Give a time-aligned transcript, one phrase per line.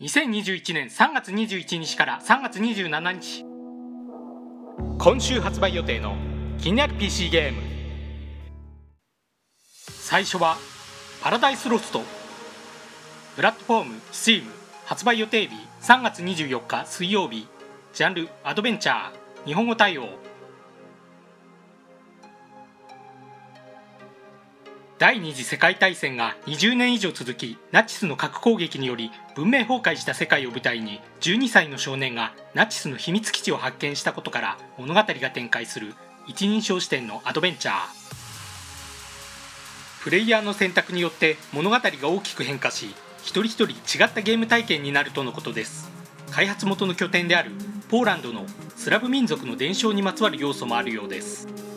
[0.00, 3.44] 2021年3月21日から3月27日。
[4.96, 6.14] 今週発売予定の
[6.56, 7.60] 気になる PC ゲーム。
[9.76, 10.56] 最初は
[11.20, 12.02] パラダイスロスト。
[13.34, 14.44] プラットフォーム Steam
[14.86, 17.48] 発売予定日3月24日水曜日。
[17.92, 19.46] ジャンルアドベンチャー。
[19.46, 20.27] 日本語対応。
[24.98, 35.94] 第二次世界大戦が20年以上続きナチスの核攻撃により文明崩壊した世界を舞台に12歳の少年がナチスの秘密基地を発見したことから物語が展開する
[36.26, 37.74] 一人称視点のアドベンチャー。
[40.02, 45.88] プレイヤーの選択によって物語が大きく変化し一人一人違ったゲーム体験になるとのことです。
[46.32, 47.52] 開発元の拠点である
[47.88, 51.67] ポーランドのスラブ民族の伝承にまつわる要素もあるようです。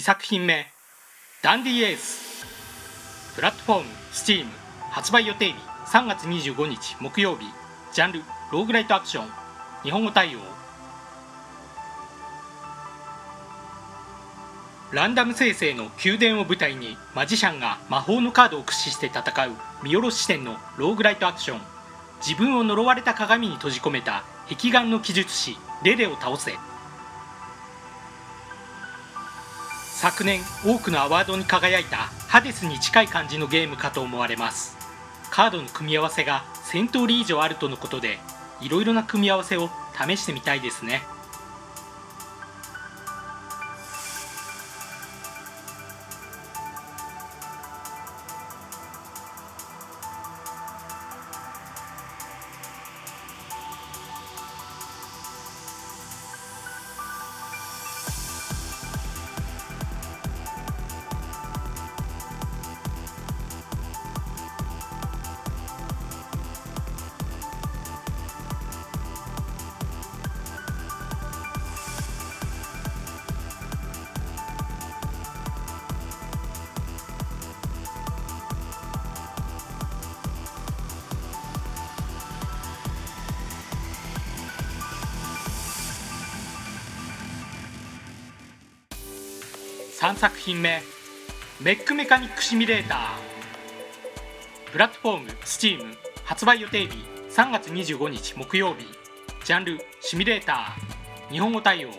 [0.00, 0.64] 2作品目
[1.42, 2.46] ダンディエース。
[3.34, 4.46] プラットフォーム STEAM
[4.90, 5.54] 発売予定日
[5.88, 7.44] 3月25日木曜日。
[7.92, 9.28] ジャンルローグライトアクション。
[9.82, 10.38] 日本語対応。
[14.90, 19.50] ランダム生成の宮殿を舞台にマジシャンが魔法のカードを駆使して戦う
[19.82, 21.60] 見下ろし視点のローグライトアクション。
[22.26, 26.54] 自分を呪われた鏡に閉じ込めた壁眼の記述師レレを倒せ。
[30.00, 34.74] 昨年多くのアワードに輝いたハデスに近い感じのゲームかと思われます。
[35.30, 38.18] カードの組み合わせが1000通り以上あるとのことで
[38.62, 41.02] いろいろな組み合わせを試してみたいですね。
[90.00, 90.80] 3作品目
[91.60, 94.72] メックメカニックシミュレーター。
[94.72, 95.94] プラットフォーム STEAM
[96.24, 96.96] 発売予定日
[97.28, 98.86] 3月25日木曜日
[99.44, 101.90] ジャンルシミュレーター日本語対応。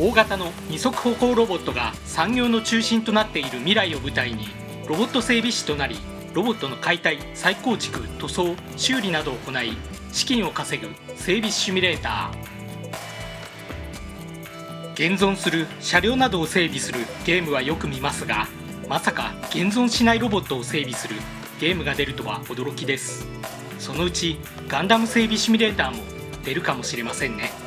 [0.00, 4.48] 大型の二足歩行ロボットが産業の中心となっている未来を舞台に
[4.88, 5.98] ロボット整備士となり
[6.32, 9.76] ロボットの解体再構築塗装修理などを行い
[10.12, 12.54] 資金を稼ぐ整備士シミュレーター。
[14.94, 18.46] 現存する車両などを整備するゲームはよく見ますが
[18.88, 21.16] まさか現存しないロボットを整備する
[21.58, 23.26] ゲームが出るとは驚きです。
[23.78, 24.38] そのうち
[24.68, 26.02] ガンダム整備シミュレーターも
[26.44, 27.63] 出るかもしれませんね。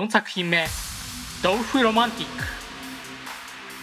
[0.00, 0.66] 4作品目
[1.44, 2.44] 「ドウフロマンティック」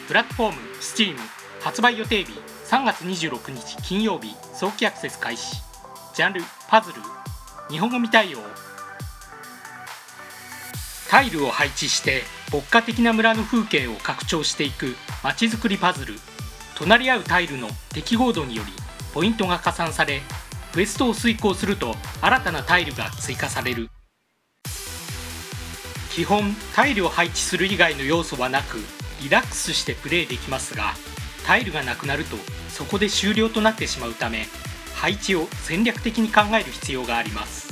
[0.10, 1.16] プラットフォーム STEAM
[1.62, 2.32] 発売予定日
[2.66, 5.62] 3月26日金曜日早期アクセス開始。
[6.16, 7.02] ジャンルパズル。
[7.70, 8.40] 日本語未対応。
[11.08, 16.20] タイルを配置して牧歌的な村の風景を拡張していくまちづくりパズル。
[16.74, 18.74] 隣り合うタイルの適合度により
[19.14, 20.24] ポイントが加算され
[20.74, 23.92] クエストを遂行すると新たなタイルが追加される。
[26.18, 26.42] 基本
[26.76, 28.80] タイルを配置する以外の要素はなく
[29.22, 30.96] リラックスしてプレイできますが
[31.46, 32.38] タイルがなくなると
[32.70, 34.48] そこで終了となってしまうため
[34.96, 37.67] 配置を戦略的に考える必要があります。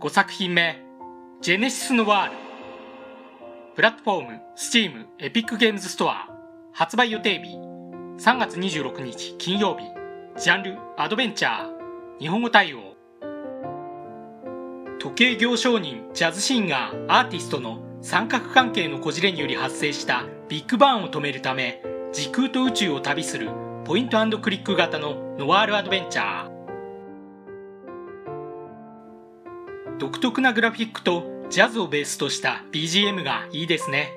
[0.00, 0.76] 5作品目
[1.42, 2.32] 「ジェネシス・ノワール」
[3.74, 6.28] プラットフォーム Steam エピックゲームズストア
[6.72, 7.56] 発売予定日
[8.18, 9.84] 3月26日金曜日。
[10.40, 12.18] ジャンルアドベンチャー。
[12.18, 12.96] 日本語対応。
[15.00, 23.50] 時計業商人ジャズシンガーアーティストの三角関係のこじれにより発生したビッグバーンを止めるため時空と宇宙を旅する
[23.84, 26.57] ポイントクリック型のノワールアドベンチャー。
[29.98, 34.12] 独特なグラフィックとジャズをベースとした BGM がいいですね。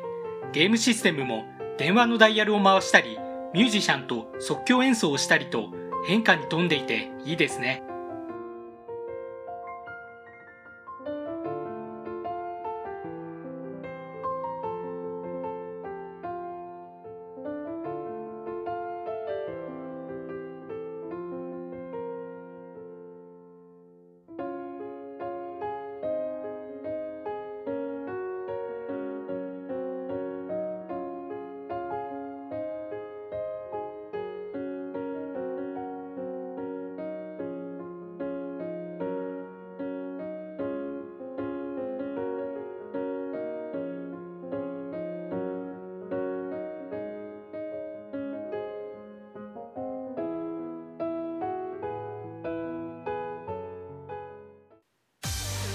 [0.54, 1.46] ゲームシステムも
[1.80, 3.18] 電話のダイヤルを回したり
[3.54, 5.70] ミュージシャンと即興演奏をしたりと
[6.06, 7.82] 変化に富んでいていいですね。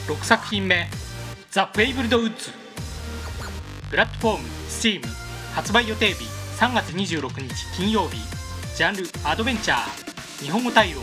[0.07, 0.87] 6作品目
[1.51, 2.51] 「ザ・フェイブルド・ウッズ」
[3.91, 5.03] プラットフォーム STEAM
[5.53, 6.25] 発売予定日
[6.59, 8.17] 3月26日金曜日。
[8.77, 10.45] ジャンルアドベンチャー。
[10.45, 10.99] 日本語対応。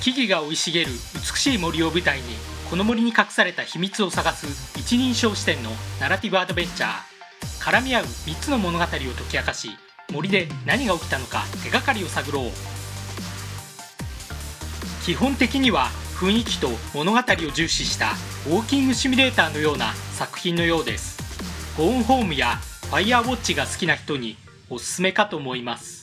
[0.00, 2.24] 木々が生い茂る美しい森を舞台に
[2.70, 4.46] この森に隠された秘密を探す
[4.78, 7.08] 一人称視点のナラティブアドベンチャー。
[7.60, 9.70] 絡み合う3つの物語を解き明かし
[10.12, 12.77] 森で何が起きたのか手がかりを探ろう。
[15.08, 15.86] 基本的には
[16.20, 17.22] 雰囲気と物語を
[17.54, 18.10] 重視した
[18.46, 21.16] ウォーキングシミュレーターのような作品のようです。
[21.78, 22.56] ゴーンホームや
[22.90, 24.36] ファイアウォッチが好きな人に
[24.68, 25.97] おすすめかと思います。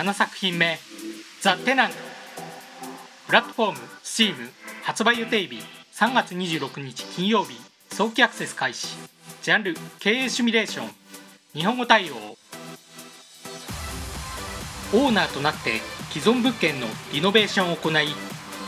[0.00, 0.78] 7作品目
[1.42, 1.90] 「ザ・テナン。
[1.90, 1.96] ト」
[3.28, 4.50] プラットフォーム STEAM
[4.82, 5.62] 発売予定日
[5.94, 8.96] 3月26日金曜日早期アクセス開始。
[9.42, 10.90] ジャンル経営シミュレーション。
[11.52, 12.14] 日本語対応。
[14.94, 18.08] オーナーとなって既存物件のリノベーションを行い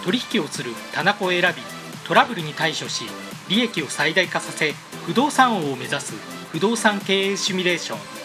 [0.04, 1.62] 取引をする棚子を選び
[2.06, 3.06] トラブルに対処し
[3.48, 4.74] 利益を最大化させ
[5.06, 6.12] 不動産王を目指す
[6.50, 8.21] 不動産経営シミュレーション。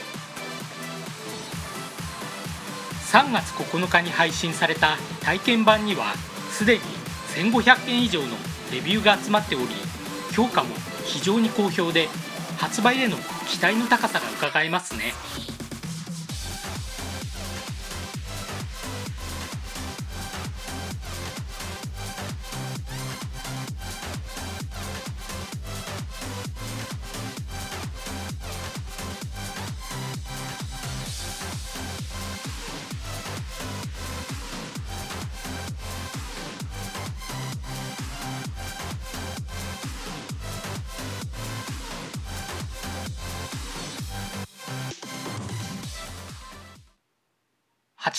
[3.12, 6.14] 3月9日に配信された体験版には
[6.52, 6.82] すでに
[7.36, 8.28] 1500件以上の
[8.72, 9.68] レビューが集まっており
[10.34, 12.10] 評価も非常に好評で
[12.58, 13.16] 発売への
[13.48, 15.14] 期待の高さがうかがえますね。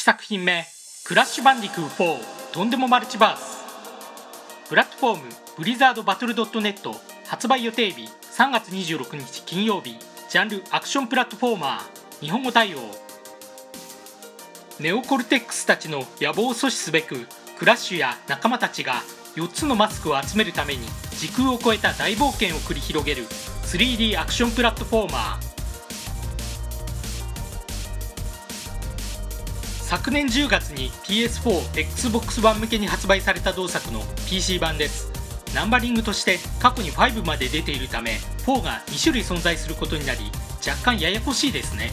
[0.02, 0.66] 作品目
[1.04, 3.58] 「クラッシュバンディクー4とんでもマルチバース」
[4.68, 9.98] プラットフォームブリザードバトルドットネット発売予定日3月26日金曜日。
[10.28, 12.78] ジャンルアクションプラットフォーマー日本語対応。
[14.78, 17.26] ネオコルテックスたちの野望を阻止すべく
[17.58, 19.02] クラッシュや仲間たちが
[19.36, 20.86] 4つのマスクを集めるために
[21.18, 25.47] 時空を超えた大冒険を繰り広げる 3D アクションプラットフォーマー。
[29.88, 35.10] 昨年10月に PS4、Xbox 版向けに発売された同作の PC 版です。
[35.54, 41.90] ナンバリングとして過去に5まで出ているため4が2種類存在することになり若干ややこしいですね。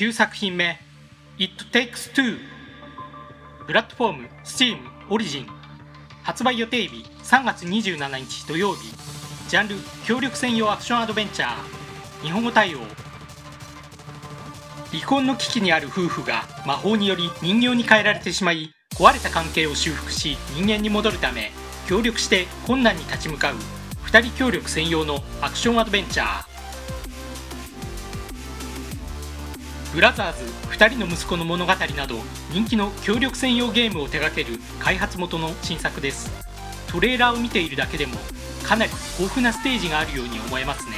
[0.00, 0.78] 9作品目
[1.36, 2.38] It Takes Two
[3.66, 4.78] プラットフォーム Steam
[5.10, 5.46] Origin
[6.22, 8.94] 発売予定日3月27日土曜日。
[9.50, 9.76] ジャンル
[10.06, 12.22] 協力専用アクションアドベンチャー。
[12.22, 12.78] 日本語対応。
[14.90, 21.50] 離婚の危機にある夫婦が魔法により人形に変えられてしまい壊れた関係を修復し人間に戻るため
[21.86, 23.54] 協力して困難に立ち向かう。
[24.06, 26.59] 2人協力専用のアクションアドベンチャー。
[29.92, 32.16] ブラザーズ2人の息子の物語など
[32.52, 36.30] 人気の協力専用ゲームを手掛ける開発元の新作です。
[36.86, 38.14] トレーラーを見ているだけでも
[38.62, 40.96] かなり豊富なステージがあるように思えますね。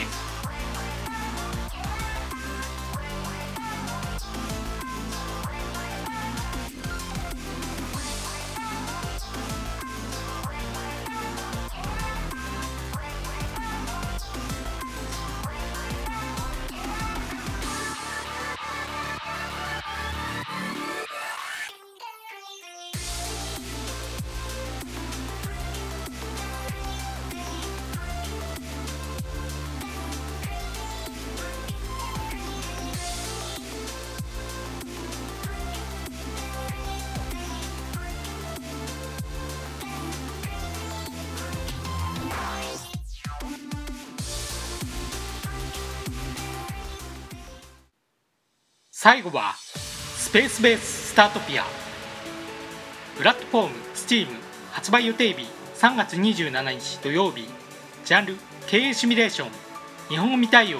[49.02, 51.64] 最後はスペースベーススタートピア。
[53.16, 54.28] プラットフォーム Steam
[54.70, 57.48] 発売予定日3月27日土曜日。
[58.04, 58.36] ジャンル
[58.68, 59.48] 経営シミュレーション。
[60.08, 60.78] 日本語未対応。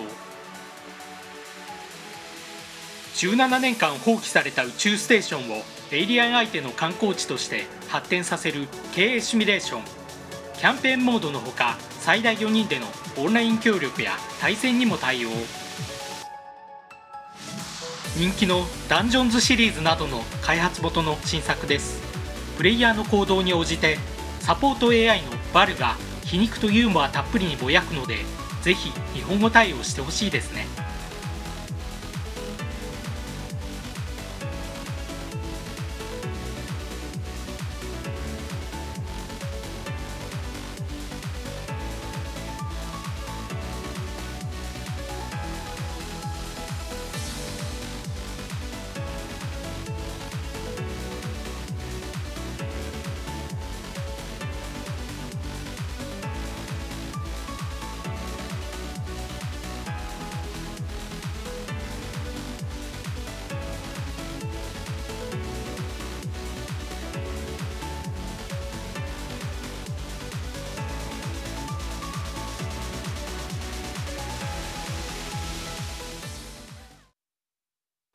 [3.16, 9.82] 17年間放棄された宇宙ステーションをエイリアン相手の観光地として発展させる経営シミュレーション。
[10.58, 12.86] キャンペーンモードのほか最大4人での
[13.18, 15.28] オンライン協力や対戦にも対応。
[18.16, 22.02] 人気のダンジョンズシリーズなどの開発元の新作です。
[22.58, 23.96] プレイヤーの行動に応じて
[24.40, 28.18] サポート AI のバルが皮肉とユーモアたっぷりにぼやくので
[28.60, 30.66] ぜひ日本語対応してほしいですね。